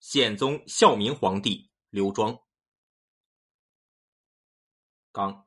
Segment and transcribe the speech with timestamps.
[0.00, 2.40] 宪宗孝明皇帝刘庄。
[5.12, 5.46] 刚，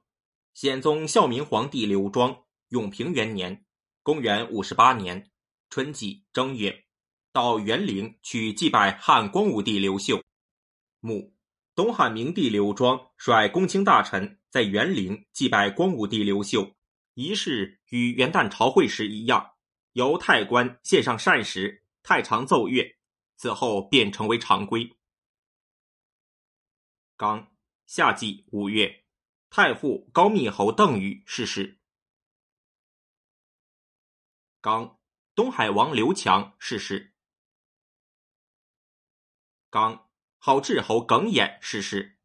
[0.54, 3.66] 宪宗孝明皇帝刘庄，永平元年
[4.04, 5.32] （公元五十八年）
[5.72, 6.86] 春季正月，
[7.32, 10.22] 到元陵去祭拜汉光武帝刘秀。
[11.00, 11.36] 墓，
[11.74, 16.76] 东汉明帝刘庄率公卿大臣在元陵祭拜光武帝刘秀，
[17.16, 19.56] 仪式与元旦朝会时一样，
[19.94, 22.96] 由太官献上膳食，太常奏乐。
[23.44, 24.96] 此后便成为常规。
[27.18, 27.54] 刚
[27.86, 29.04] 夏季五月，
[29.50, 31.82] 太傅高密侯邓禹逝世。
[34.62, 34.98] 刚
[35.36, 37.14] 东海王刘强逝世。
[39.70, 42.18] 刚好志侯耿弇逝世。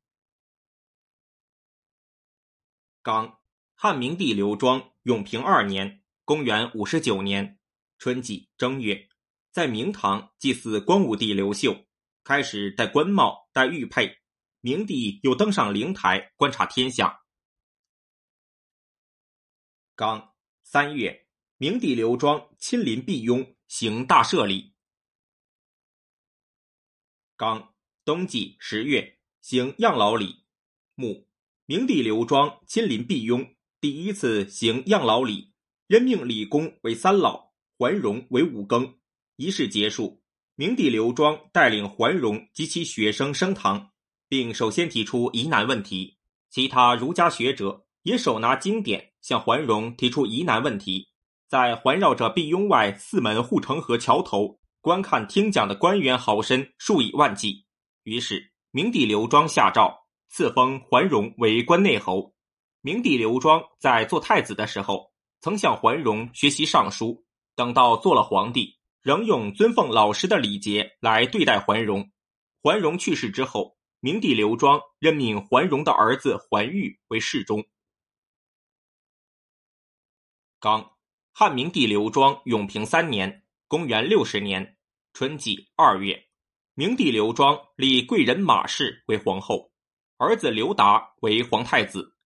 [3.02, 3.42] 刚
[3.74, 7.58] 汉明帝刘庄永平二年（公元五十九年）
[7.98, 9.08] 春季正月。
[9.50, 11.86] 在明堂祭祀光武帝刘秀，
[12.22, 14.18] 开始戴官帽、戴玉佩。
[14.60, 17.20] 明帝又登上灵台观察天象。
[19.94, 24.74] 刚三月，明帝刘庄亲临毕雍行大赦礼。
[27.36, 27.72] 刚
[28.04, 30.44] 冬季十月，行养老礼。
[30.94, 31.28] 墓，
[31.66, 35.54] 明帝刘庄亲临毕雍，第一次行养老礼，
[35.86, 38.97] 任命李公为三老，桓荣为五更。
[39.38, 40.20] 仪式结束，
[40.56, 43.90] 明帝刘庄带领桓荣及其学生升堂，
[44.28, 46.18] 并首先提出疑难问题。
[46.50, 51.08] 其他儒家学者也手拿经典向桓荣提出疑难问题。
[51.46, 57.64] 在环绕着毕雍外四门护城河桥头观看听讲的官员豪绅数以万计。
[58.02, 59.96] 于是，明帝刘庄下诏
[60.28, 62.34] 赐封桓荣为关内侯。
[62.80, 67.24] 明帝刘庄在做太子的时候，曾向桓荣学习尚书，
[67.54, 68.76] 等到做了皇帝。
[69.02, 72.10] 仍用尊奉老师的礼节来对待桓荣。
[72.60, 77.64] 桓荣去世之后，明帝刘庄任命桓荣的儿子桓玉为侍中。
[80.60, 80.92] 刚，
[81.32, 84.76] 汉明帝刘庄永平三年（公元六十年）
[85.14, 86.28] 春季二月，
[86.74, 89.72] 明帝刘庄立贵人马氏为皇后，
[90.16, 92.16] 儿子刘达为皇太子。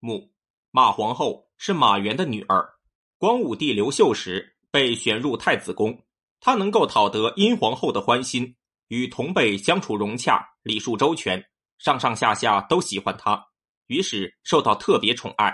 [0.00, 0.32] 母，
[0.72, 2.68] 马皇后是马援的女儿。
[3.16, 6.04] 光武帝刘秀时被选入太子宫。
[6.40, 8.56] 他能够讨得殷皇后的欢心，
[8.88, 11.44] 与同辈相处融洽，礼数周全，
[11.78, 13.46] 上上下下都喜欢他，
[13.86, 15.52] 于是受到特别宠爱。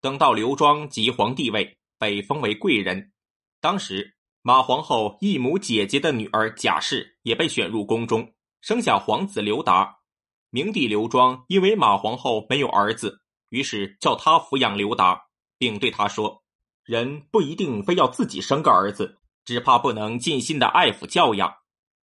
[0.00, 3.12] 等到刘庄即皇帝位，被封为贵人。
[3.60, 8.32] 当时马皇后异母姐姐的女儿贾氏也被选入宫中，
[8.62, 9.98] 生下皇子刘达。
[10.48, 13.20] 明帝刘庄因为马皇后没有儿子，
[13.50, 15.26] 于是叫他抚养刘达，
[15.58, 16.42] 并对他说
[16.82, 19.18] ：“人不一定非要自己生个儿子。”
[19.50, 21.52] 只怕不能尽心的爱抚教养，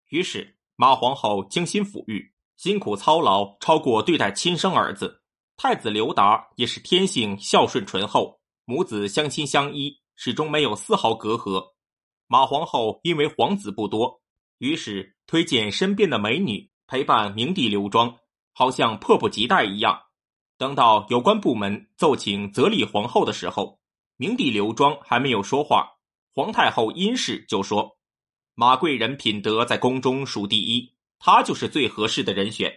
[0.09, 5.21] 于是马皇后精心抚育，辛苦操劳超过对待亲生儿子。
[5.59, 11.63] 太子刘达也是天性孝顺醇厚，母子相亲相依，始终没有丝毫隔阂。
[12.29, 14.23] 马皇后因为皇子不多，
[14.57, 18.17] 于是推荐身边的美女陪伴明帝刘庄，
[18.55, 20.01] 好像迫不及待一样。
[20.57, 23.81] 等到有关部门奏请择立皇后的时候，
[24.17, 25.91] 明帝刘庄还没有说话。
[26.37, 27.97] 皇太后殷氏就说
[28.55, 32.73] ：“马贵人品德在宫中数第一，她就是最合适的人选。”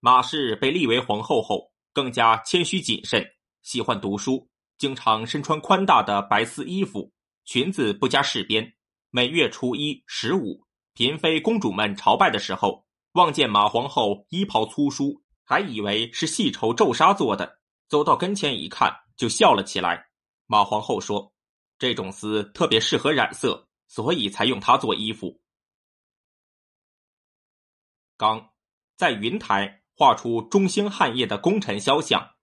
[0.00, 3.22] 马氏被立为皇后后，更加谦虚谨慎，
[3.60, 4.48] 喜欢读书，
[4.78, 7.12] 经常身穿宽大的白丝衣服，
[7.44, 8.72] 裙子不加饰边。
[9.10, 20.06] 每月初一、十五，嫔妃公主们朝拜的时候，望见马皇后衣袍粗疏，还以为是细绸皱纱做的，走到跟前一看，就笑了起来。
[20.46, 21.33] 马皇后说。
[21.84, 25.38] 这种丝特别适合染色，所以才用它做衣服。
[28.16, 28.54] 刚
[28.96, 32.36] 在云台画出中兴汉业的功臣肖像。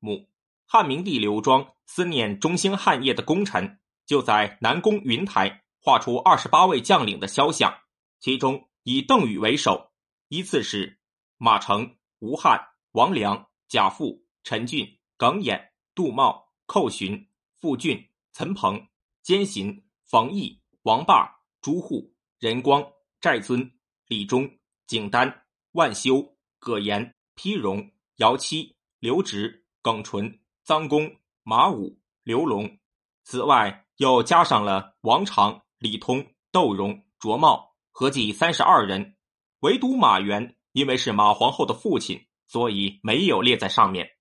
[0.00, 0.28] 墓
[0.66, 7.72] 汉明帝刘庄思念中兴汉业的功臣，就在南宫云台画出二十八位将领的肖像，
[8.18, 9.92] 其中以邓禹为首，
[10.26, 10.98] 依次是
[11.36, 12.60] 马成、吴汉、
[12.90, 17.28] 王良、贾父、陈俊、耿弇、杜茂、寇寻、
[17.60, 18.07] 傅俊。
[18.38, 18.88] 岑彭、
[19.20, 21.28] 坚行、冯毅、王霸、
[21.60, 22.88] 朱户、任光、
[23.20, 23.68] 寨尊、
[24.06, 24.48] 李忠、
[24.86, 32.78] 景丹、万修、葛延、丕荣、姚期、刘直、耿纯、臧公、马武、刘龙。
[33.24, 39.16] 此外，又加上了王常、李通、窦融、卓茂，合计三十二人。
[39.62, 44.16] 唯独马援，因为是马皇后的父亲，所以没有列在上面。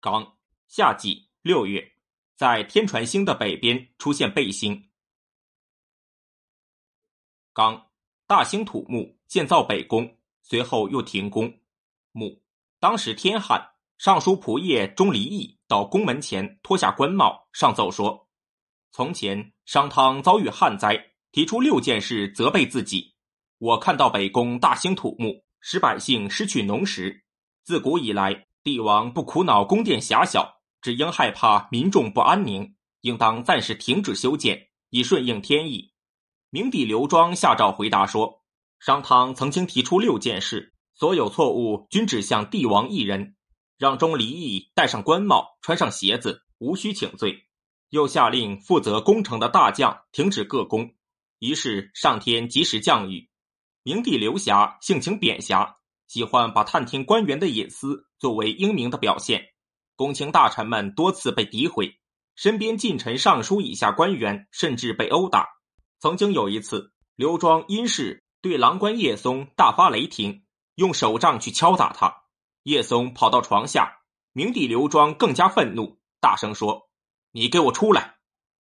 [0.00, 0.36] 刚
[0.66, 1.30] 夏季。
[1.44, 1.92] 六月，
[2.36, 4.88] 在天传星的北边出现背星。
[7.52, 7.90] 刚
[8.26, 11.60] 大兴土木，建造北宫，随后又停工。
[12.12, 12.42] 墓
[12.80, 13.62] 当时天旱，
[13.98, 18.26] 尚书仆射钟离义到宫门前脱下官帽，上奏说：
[18.90, 20.98] 从前商汤遭遇旱灾，
[21.30, 23.14] 提出六件事责备自己。
[23.58, 27.22] 我看到北宫大兴土木，使百姓失去农食。
[27.64, 30.53] 自古以来，帝王不苦恼宫殿狭小，
[30.84, 35.94] 只应害怕民众不安宁，应当暂时停止修建，以顺应天意。
[36.50, 38.42] 明帝刘庄下诏回答说：
[38.80, 43.34] 商汤曾经提出六件事，所有错误均指向帝王一人，
[43.78, 47.46] 让钟离义戴上官帽，穿上鞋子，无需请罪。
[47.88, 50.94] 又下令负责工程的大将停止各工，
[51.38, 53.30] 于是上天及时降雨。
[53.82, 55.78] 明帝刘霞性情扁狭，
[56.08, 59.53] 喜欢把探听官员的隐私作为英明的表现，
[59.96, 62.00] 公卿大臣们多次被诋毁，
[62.34, 65.48] 身边近臣尚书以下官员甚至被殴打。
[66.00, 70.44] 曾经有一次，刘庄因事对郎官叶松大发雷霆，
[70.74, 72.24] 用手杖去敲打他。
[72.64, 74.00] 叶松跑到床下，
[74.32, 76.88] 明帝刘庄更加愤怒，大声说
[77.30, 78.16] ：“你给我出来！”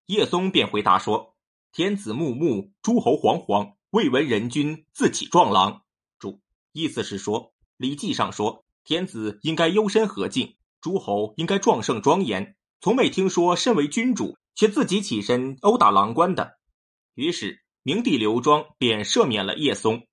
[0.07, 1.35] 叶松便回答说
[1.73, 5.81] ：“天子穆穆，诸侯惶惶，未闻人君自起撞狼。”
[6.19, 6.39] 注
[6.71, 7.43] 意思是说，
[7.75, 16.57] 《礼记》上说，天子应该幽深和敬，诸侯应该壮盛庄严，从未听说身为君主却自己起身殴打郎官的。
[17.15, 20.07] 于是，明帝刘庄便赦免了叶松。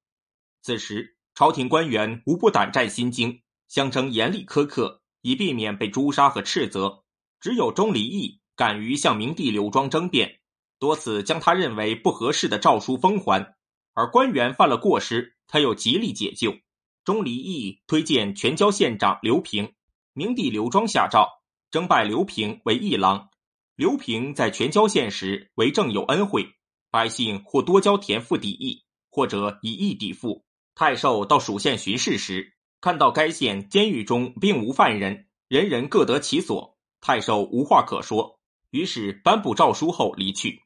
[0.63, 7.05] 此时，朝廷官员无不胆战心惊，相争严厉苛刻，以避免被诛杀和斥责。
[7.41, 10.41] 只有钟离义敢于向明帝刘庄争辩，
[10.79, 13.55] 多次将他认为不合适的诏书封还。
[13.93, 16.57] 而官员犯了过失，他又极力解救。
[17.05, 19.75] 钟离义推荐全椒县长刘平，
[20.15, 23.31] 明帝刘庄下诏征拜刘平为议郎。
[23.75, 26.55] 刘平在全椒县时为政有恩惠。
[26.89, 30.45] 百姓或多交田赋抵役，或者以役抵赋。
[30.77, 38.39] 太守到蜀县巡视时，看到该县监狱中并无犯人，人人各得其所，太守无话可说，
[38.71, 40.63] 于是颁布诏书后离去。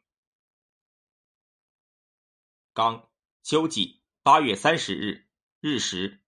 [2.74, 3.08] 刚
[3.42, 5.26] 秋季八月三十日
[5.62, 6.20] 日食。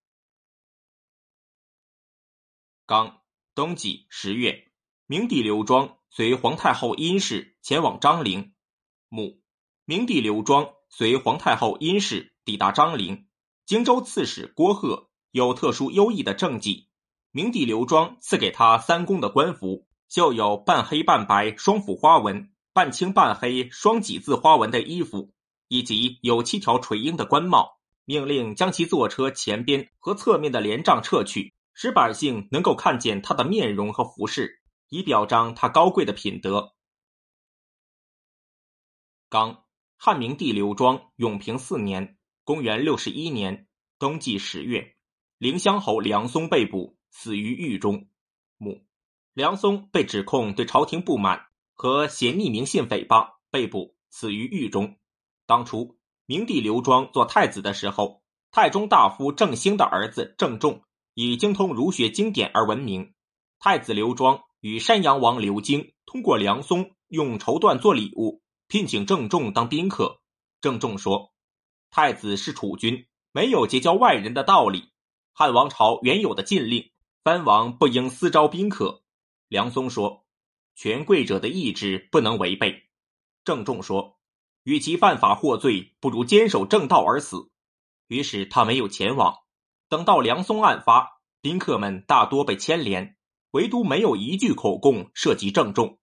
[2.90, 3.20] 刚
[3.54, 4.64] 冬季十月，
[5.06, 8.52] 明帝刘庄随皇太后殷氏前往张陵。
[9.08, 9.40] 母。
[9.84, 13.28] 明帝刘庄随皇太后殷氏抵达张陵，
[13.64, 16.88] 荆州刺史郭贺有特殊优异的政绩，
[17.30, 25.32] 明帝刘庄赐给他三公的官服，绣有半黑半白双斧花纹、半青半黑双几字花纹的衣服，
[25.68, 36.74] 以及有七条垂缨的官帽，命令将其坐车前边和侧面的帘帐撤去，使百姓能够看见他的面容和服饰，以表彰他高贵的品德。
[39.28, 39.64] 刚。
[40.02, 43.68] 汉明帝刘庄永平四年（公元六十一年）
[44.00, 44.96] 冬季十月，
[45.36, 48.08] 凌乡侯梁松被捕，死于狱中。
[48.56, 48.82] 母
[49.34, 54.98] 梁松被指控对朝廷不满和写匿名信诽谤，被捕，死于狱中。
[55.44, 60.82] 当初明帝刘庄做太子的时候，太中大夫郑兴的儿子郑重
[61.22, 63.12] 以精通儒学经典而闻名。
[63.58, 68.40] 太子刘庄与山阳王刘京通过梁松用绸缎做礼物。
[68.68, 70.22] 聘请郑重当宾客，
[70.62, 71.34] 郑重说
[71.90, 74.92] ：“太子是储君，没有结交外人的道理。
[75.34, 76.90] 汉王朝原有的禁令，
[77.22, 79.02] 藩王不应私招宾客。”
[79.48, 80.24] 梁松说
[80.74, 82.84] ：“权贵者的意志不能违背。”
[83.44, 84.18] 郑重说
[84.64, 87.50] ：“与其犯法获罪，不如坚守正道而死。”
[88.08, 89.36] 于是他没有前往。
[89.90, 93.18] 等到梁松案发，宾客们大多被牵连，
[93.50, 95.98] 唯独没有一句口供涉及郑重。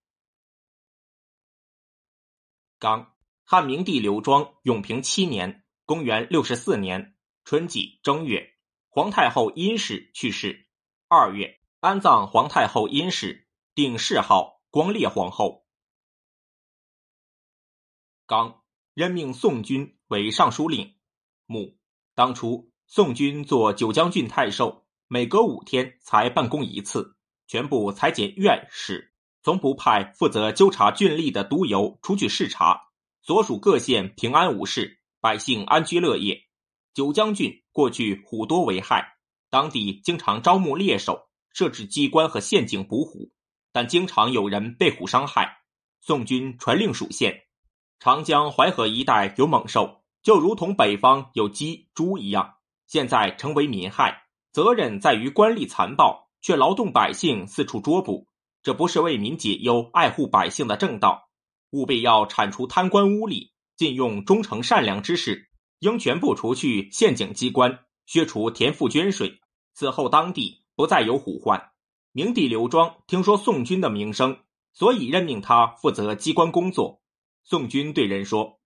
[2.78, 7.16] 刚汉明帝刘庄永平七年（公元六十四年）
[7.46, 8.58] 春季正月，
[8.90, 10.68] 皇太后殷氏去世。
[11.08, 15.64] 二月，安葬皇太后殷氏，定谥号光烈皇后。
[18.26, 20.98] 刚任命宋军为尚书令。
[21.46, 21.78] 母
[22.14, 27.16] 当初宋军做九江郡太守，每隔五天才办公一次，
[27.46, 29.12] 全部裁减院士。
[29.42, 32.80] 从不派负责纠察郡吏的督邮出去视察，
[33.20, 36.44] 所属各县平安无事，百姓安居乐业。
[36.94, 39.18] 九江郡过去虎多为害，
[39.50, 43.30] 当地经常招募猎手，设置机关和陷阱捕虎，
[43.70, 45.58] 但经常有人被虎伤害。
[46.00, 47.42] 宋军传令属县，
[48.00, 52.54] 长江淮河一带有猛兽，就如同北方有鸡猪一样，
[52.88, 58.26] 现在成为民害，责任在于官吏残暴，却劳动百姓四处捉捕。
[58.62, 61.28] 这不是为民解忧、爱护百姓的正道，
[61.70, 69.38] 务必要铲除贪官污吏，禁用忠诚善良之士，应全部除去县警机关，削除田赋捐税。
[69.74, 71.70] 此后当地不再有虎患。
[72.12, 74.38] 明帝刘庄听说宋军的名声，
[74.72, 77.00] 所以任命他负责机关工作。
[77.44, 78.58] 宋军对人说：“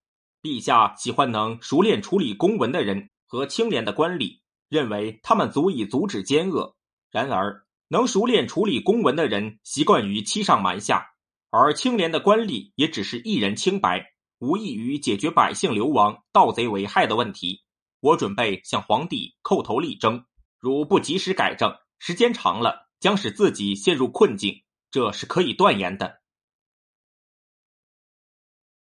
[0.42, 6.76] 陛下喜欢能熟练处理公文的人和清廉的官吏，认为他们足以阻止奸恶。
[7.10, 11.14] 然而，能熟练处理公文的人习惯于欺上瞒下，
[11.48, 17.64] 而清廉的官吏也只是一人清白，无异于解决百姓流亡、盗贼为害的问题。
[18.00, 20.26] 我准备向皇帝叩头力争，
[20.58, 24.62] 如不及时改正，时间长了。”将使自己陷入困境，
[24.92, 26.20] 这是可以断言的。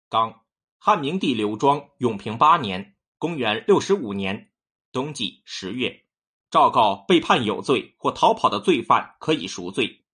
[0.07, 0.45] 刚，
[0.77, 4.51] 汉明帝刘庄永平八年（公元六十五年）
[4.93, 6.03] 冬季十月，
[6.51, 10.05] 诏告被判有罪或逃跑的罪犯可以赎罪。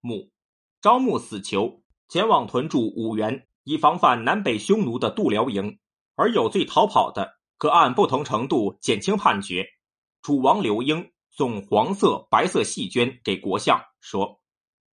[0.00, 0.30] 母，
[0.80, 5.78] 招募死囚前往屯驻五原，以防范南北匈奴的度辽营；
[6.16, 9.66] 而有罪逃跑的，可按不同程度减轻判决。
[10.22, 11.10] 楚王刘英。
[11.30, 14.40] 送黄色、白色细绢给国相，说：“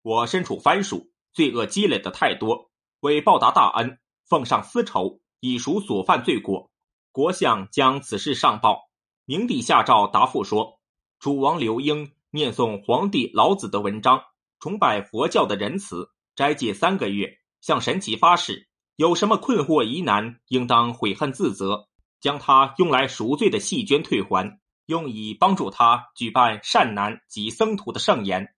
[0.03, 2.69] 我身处藩属，罪恶积累的太多，
[2.99, 3.97] 为报答大恩，
[4.29, 6.69] 奉上丝绸，以赎所犯罪过。”
[7.15, 8.89] 国相将此事上报，
[9.23, 10.81] 明帝下诏答复说
[11.17, 14.21] ：“楚王刘英念诵皇帝老子的文章，
[14.59, 18.67] 崇拜佛教的仁慈，斋戒三个月，向神奇发誓，
[18.97, 21.87] 有什么困惑疑难，应当悔恨自责，
[22.19, 28.53] 将他用来赎罪的细绢退还。”用以帮助他举办善男及僧徒的盛宴。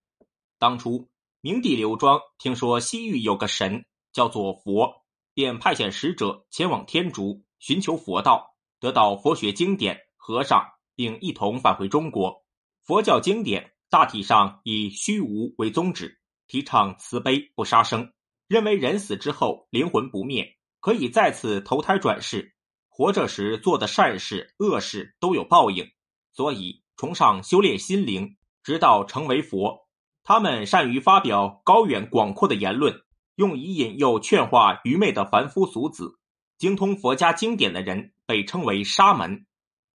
[0.57, 1.07] 当初
[1.41, 12.43] 明帝刘庄听说西域有个神叫做佛，便派遣使者前往天竺寻求佛道，得到佛学经典、和尚，并一同返回中国。
[12.83, 18.13] 佛教经典大体上以虚无为宗旨，提倡慈悲不杀生，
[18.47, 22.55] 认为人死之后灵魂不灭，可以再次投胎转世，
[22.89, 25.91] 活着时做的善事、恶事都有报应。
[26.31, 29.87] 所以，崇尚修炼心灵，直到成为佛。
[30.23, 33.01] 他们善于发表高远广阔的言论，
[33.35, 36.19] 用以引诱劝化愚昧的凡夫俗子。
[36.57, 39.45] 精通佛家经典的人被称为沙门。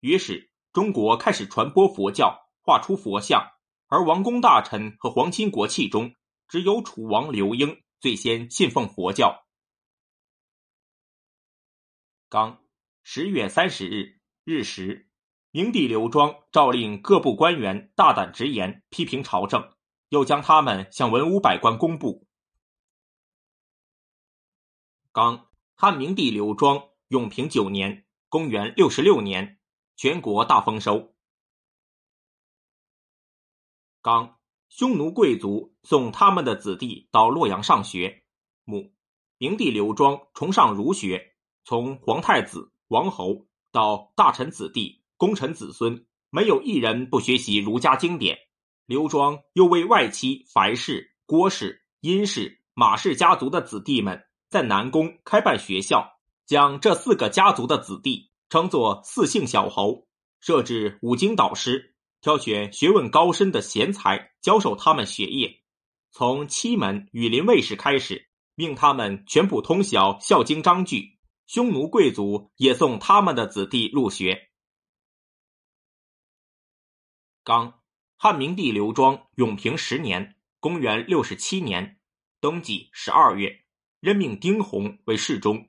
[0.01, 3.53] 于是，中国开始传播佛教，画出佛像。
[3.89, 6.15] 而王公大臣和皇亲国戚中，
[6.49, 9.45] 只有楚王刘英最先信奉佛教。
[12.29, 12.63] 刚
[13.03, 15.09] 十月三十日日时。
[15.55, 19.75] 明帝刘庄诏令各部官员大胆直言，批评朝政，
[20.09, 22.27] 又将他们向文武百官公布。
[25.13, 25.52] 刚，
[25.85, 29.59] 汉明帝刘庄永平九年（公元六十六年），
[29.99, 31.13] 全国大丰收。
[34.01, 38.23] 刚，匈奴贵族送他们的子弟到洛阳上学。
[38.65, 38.95] 母，
[39.39, 41.35] 明帝刘庄崇尚儒学，
[41.65, 45.03] 从皇太子、王侯到大臣子弟。
[45.17, 48.39] 功臣子孙没有一人不学习儒家经典。
[48.87, 60.07] 刘庄又为外戚樊氏、郭氏、殷氏、马氏家族的子弟们在南宫开办学校，将这四个家族的子弟称作四姓小侯，
[60.41, 65.63] 设置五经导师，挑选学问高深的贤才教授他们学业。
[66.11, 71.19] 从七门羽林卫士开始，命他们全部通晓《孝经》章句。
[71.47, 74.51] 匈奴贵族也送他们的子弟入学。
[77.43, 77.81] 刚，
[78.19, 81.99] 汉明帝刘庄永平十年（公元六十七年）
[82.41, 83.62] 冬季十二月，
[84.03, 85.69] 任命丁弘为侍中。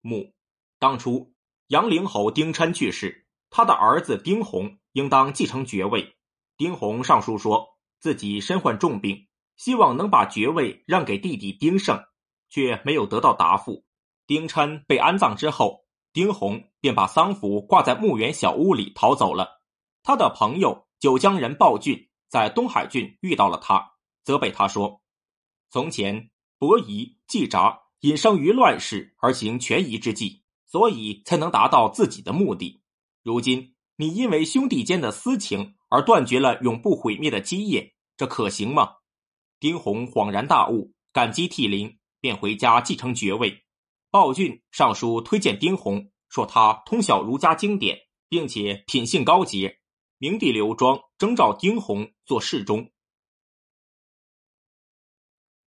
[0.00, 0.32] 母，
[0.78, 1.34] 当初
[1.66, 6.16] 杨陵侯丁琛去世，他的儿子丁弘应当继承爵位。
[6.56, 12.02] 丁弘上书说自己身患重病，希望能把爵位让给弟弟丁胜，
[12.48, 13.84] 却没有得到答复。
[14.26, 19.60] 丁琛被安葬之后，丁弘便把丧服挂在墓园小屋里逃走了。
[20.02, 20.84] 他的朋友。
[20.98, 23.92] 九江人鲍俊在东海郡遇到了他，
[24.24, 25.02] 责备他说
[25.68, 32.82] ：“从前伯夷、季札因生于乱世而行权宜之计，所以才能达到自己的目的。
[33.22, 38.96] 如今你因为兄弟间的私情而断绝了永不毁灭的基业，这可行吗？”
[39.58, 43.64] 丁弘恍然大悟，感激涕零，便回家继承爵位。
[44.10, 47.98] 鲍俊上书推荐丁弘，说他通晓儒家经典，
[48.28, 49.80] 并且品性高洁。
[50.18, 52.90] 明帝刘庄征召丁弘做侍中。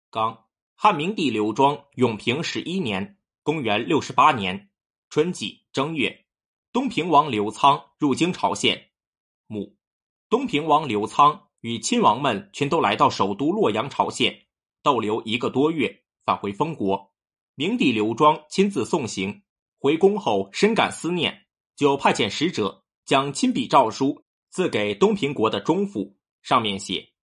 [0.09, 0.46] 刚，
[0.79, 4.69] 汉明帝刘庄永平十一年（公元六十八年）
[5.09, 6.27] 春季正月，
[6.71, 8.91] 东平王刘仓入京朝献。
[9.47, 9.75] 母，
[10.29, 14.45] 东平王刘仓与亲王们全都来到首都洛阳朝献，
[14.83, 17.11] 逗留一个多月，返回封国。
[17.55, 19.41] 明帝刘庄亲自送行，
[19.79, 27.13] 回宫后深感思念，就派遣使者将亲笔诏书赐给东平国的中父，上面写：“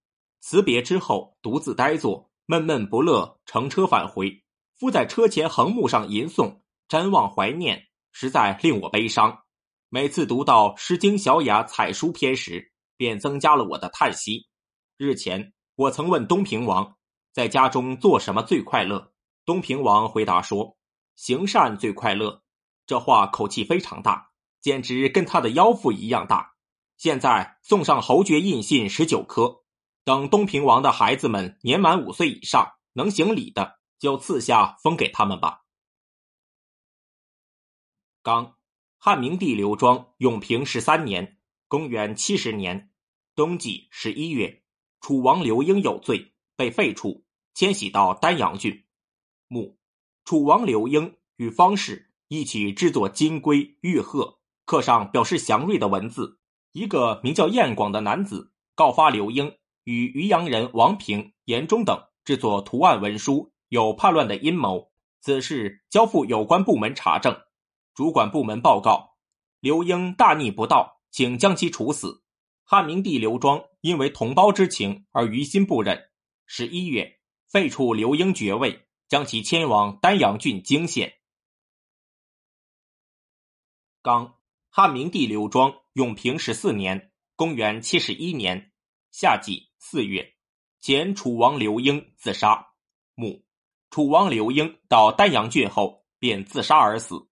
[0.43, 4.43] 辞别之后，独自呆坐，闷闷不乐，乘车返回。
[4.75, 9.39] 夫在车前横木上吟诵，瞻望怀念，实在令我悲伤。
[9.89, 14.47] 每次读到《诗经·小雅·采书篇》时，便增加了我的叹息。
[14.97, 16.95] 日前，我曾问东平王，
[17.33, 19.11] 在家中做什么最快乐？
[19.43, 20.77] 东平王回答说
[21.17, 22.43] ：“行善最快乐。”
[22.85, 24.29] 这话口气非常大。
[24.61, 26.53] 简直跟他的腰腹一样大。
[26.97, 29.63] 现在送上侯爵印信十九颗，
[30.05, 35.63] 等东平王的孩子们年满五岁以上，能行礼的就赐下封给他们吧。
[38.21, 38.55] 刚，
[38.99, 42.91] 汉明帝刘庄永平十三年（公元七十年）
[43.33, 44.63] 冬季十一月，
[45.01, 47.23] 楚王刘英有罪，被废黜，
[47.55, 48.85] 迁徙到丹阳郡。
[49.47, 49.79] 墓，
[50.23, 54.39] 楚王刘英与方士一起制作金龟玉鹤。
[54.65, 56.39] 刻上表示祥瑞的文字。
[56.73, 59.55] 一个名叫燕广的男子告发刘英
[59.85, 64.91] 与渔阳人王平、严忠等制作图案文书，有叛乱的阴谋。
[65.21, 67.41] 此事交付有关部门查证。
[67.93, 69.15] 主管部门报告，
[69.61, 72.21] 刘英大逆不道，请将其处死。
[72.65, 76.09] 汉明帝刘庄因为同胞之情而于心不忍，
[76.45, 81.13] 十一月废黜刘英爵位，将其迁往丹阳郡泾县。
[84.01, 84.35] 刚。
[84.77, 88.73] 汉明帝刘庄永平十四年（公元七十一年）
[89.09, 90.33] 夏季四月，
[90.81, 92.69] 前楚王刘英自杀。
[93.13, 93.45] 墓，
[93.91, 97.27] 楚王刘英到丹阳郡后便自杀而死。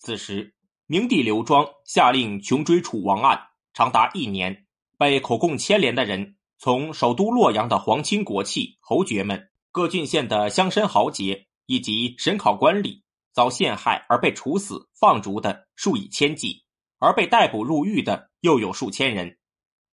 [0.00, 3.40] 此时，明帝刘庄下令穷追楚王案，
[3.72, 4.66] 长达一年。
[4.98, 16.64] 被口供牵连的人，从首都洛阳的皇亲国戚、侯爵们，各郡县的乡绅豪杰，以及审考官吏，遭陷害而被处死、放逐的数以千计。
[16.98, 19.38] 而被逮捕入狱的又有数千人。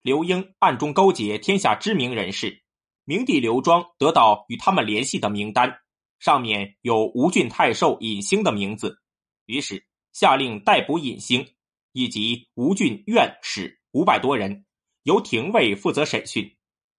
[0.02, 2.64] 刘英暗中勾结天下知名人士，
[3.06, 5.72] 明帝刘庄得到与他们联系的名单，
[6.20, 8.98] 上面有吴郡太守尹兴的名字，
[9.46, 11.48] 于是下令逮捕尹兴
[11.94, 14.66] 以及吴郡院使五百多人，
[15.04, 16.52] 由廷尉负责审讯。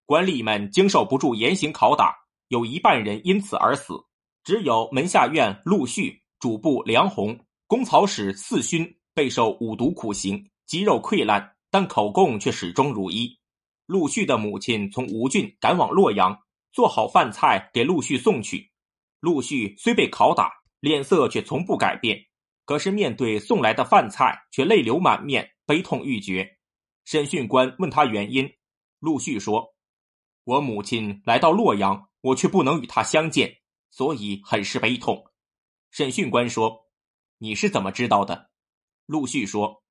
[0.07, 2.15] 官吏们经受不住严刑拷打，
[2.49, 3.95] 有一半人因此而死。
[4.45, 8.97] 只有门下院陆续、主簿梁鸿、公曹使四勋。
[9.15, 13.41] 备受五毒苦刑，肌肉溃烂，但口供却始终如一。
[13.87, 16.39] 陆续的母亲从吴郡赶往洛阳，
[16.71, 18.71] 做好饭菜给陆续送去。
[19.21, 22.27] 陆续虽被拷打，脸色却从不改变。
[22.67, 26.59] 可是面对送来的饭菜，却泪流满面，悲痛欲绝。
[27.07, 28.53] 审讯官问他原因，
[29.01, 29.75] 陆续说
[30.45, 35.25] ：“我母亲来到洛阳，我却不能与她相见，所以很是悲痛。”
[35.91, 36.87] 审讯官说
[37.39, 38.51] ：“你是怎么知道的？”
[39.07, 39.82] 陆续说：“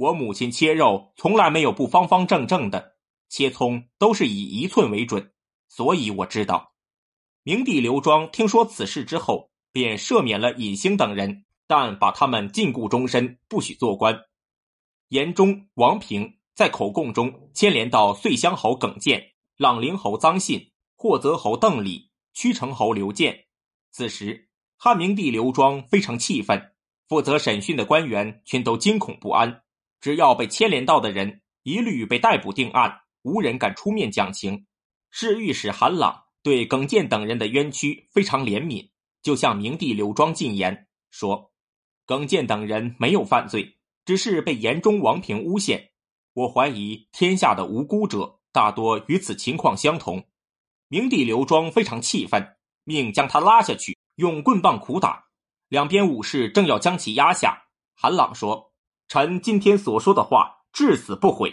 [0.00, 2.96] 我母亲切肉从来没有不方方正正的，
[3.28, 5.30] 切葱都是以一寸为准，
[5.68, 6.72] 所以我知道。”
[7.44, 14.18] 明帝刘庄听说此事之后，便赦免了尹兴等人，但把他们禁锢终身，不许做官。
[15.08, 23.44] 严忠、王平在口供中牵连到遂乡侯耿建、朗陵侯臧信、霍泽侯邓礼、曲城侯刘建。
[23.90, 26.72] 此时，汉明帝刘庄非常气愤。
[27.06, 29.62] 负责审讯的官员全都惊恐不安，
[30.00, 34.66] 只要被牵连到的人，一律被逮捕定案，无人敢出面讲情。
[35.10, 38.88] 侍御史韩朗对耿建等人的冤屈非常怜悯，
[39.22, 41.52] 就向明帝刘庄进言说
[42.06, 45.90] ：“耿建等人没有犯罪，只是被严中王平诬陷。
[46.32, 50.24] 我怀疑天下的无辜者大多与此情况相同。”
[50.88, 55.24] 明帝刘庄非常气愤，命将他拉下去，用棍棒苦打。
[55.68, 58.69] 两边武士正要将其压下，韩朗说
[59.10, 61.52] ：“臣今天所说的话，至死不悔。”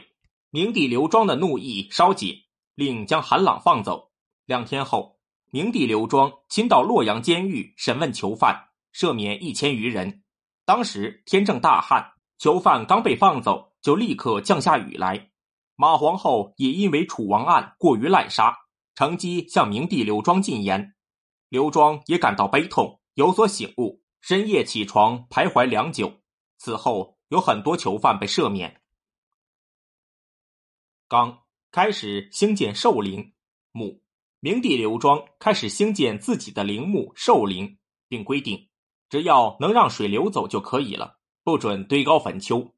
[0.51, 2.43] 明帝刘庄的怒意稍解，
[2.75, 4.11] 令将韩朗放走。
[4.45, 5.17] 两天后，
[5.49, 10.21] 明帝刘庄亲到洛阳监狱审问囚犯，赦免一千余人。
[10.65, 15.31] 当时天正大旱，囚犯刚被放走，就立刻降下雨来。
[15.75, 18.55] 马皇后也因为楚王案过于滥杀，
[18.93, 20.93] 乘机向明帝刘庄进言。
[21.49, 24.03] 刘庄也感到悲痛，有所醒悟。
[24.21, 26.21] 深夜起床徘徊良久，
[26.59, 28.81] 此后有很多囚犯被赦免。
[31.07, 33.33] 刚开始兴建寿陵
[33.71, 34.01] 墓，
[34.39, 38.69] 明帝刘庄开始兴建自己的陵墓寿陵，并规定，
[39.09, 42.73] 只要能让水流走就可以了，不准堆高坟丘。